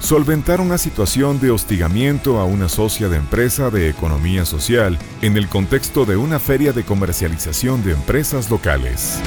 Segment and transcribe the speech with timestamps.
[0.00, 5.48] solventar una situación de hostigamiento a una socia de empresa de economía social en el
[5.48, 9.20] contexto de una feria de comercialización de empresas locales.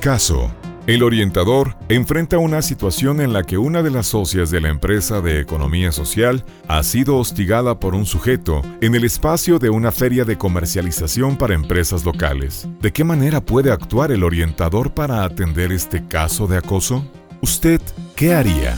[0.00, 0.50] Caso.
[0.86, 5.20] El orientador enfrenta una situación en la que una de las socias de la empresa
[5.20, 10.24] de economía social ha sido hostigada por un sujeto en el espacio de una feria
[10.24, 12.66] de comercialización para empresas locales.
[12.80, 17.04] ¿De qué manera puede actuar el orientador para atender este caso de acoso?
[17.42, 17.80] ¿Usted
[18.16, 18.76] qué haría?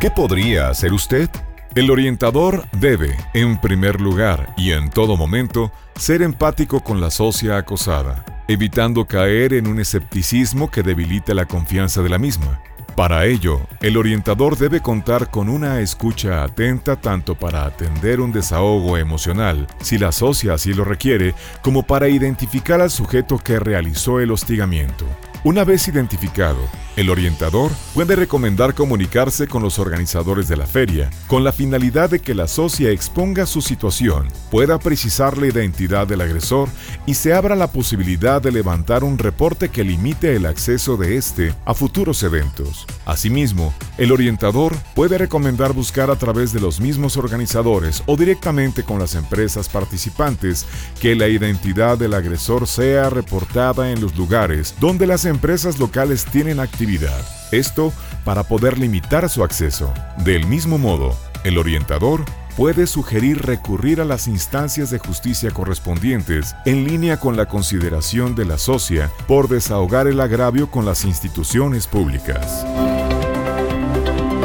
[0.00, 1.30] ¿Qué podría hacer usted?
[1.74, 7.56] El orientador debe, en primer lugar y en todo momento, ser empático con la socia
[7.56, 12.60] acosada, evitando caer en un escepticismo que debilite la confianza de la misma.
[12.94, 18.98] Para ello, el orientador debe contar con una escucha atenta tanto para atender un desahogo
[18.98, 24.30] emocional, si la socia así lo requiere, como para identificar al sujeto que realizó el
[24.30, 25.06] hostigamiento.
[25.44, 26.58] Una vez identificado,
[26.96, 32.20] el orientador puede recomendar comunicarse con los organizadores de la feria, con la finalidad de
[32.20, 36.68] que la socia exponga su situación, pueda precisar la identidad del agresor
[37.04, 41.54] y se abra la posibilidad de levantar un reporte que limite el acceso de éste
[41.64, 42.86] a futuros eventos.
[43.04, 48.98] Asimismo, el orientador puede recomendar buscar a través de los mismos organizadores o directamente con
[48.98, 50.66] las empresas participantes
[51.00, 55.35] que la identidad del agresor sea reportada en los lugares donde las empresas
[55.78, 57.20] locales tienen actividad.
[57.52, 57.92] Esto
[58.24, 59.92] para poder limitar su acceso.
[60.18, 62.24] Del mismo modo, el orientador
[62.56, 68.46] puede sugerir recurrir a las instancias de justicia correspondientes en línea con la consideración de
[68.46, 72.64] la socia por desahogar el agravio con las instituciones públicas.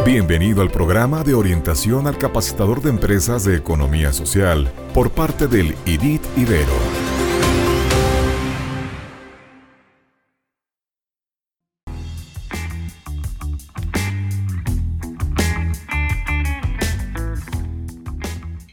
[0.05, 5.75] Bienvenido al programa de orientación al capacitador de empresas de economía social por parte del
[5.85, 7.10] IDIT Ibero.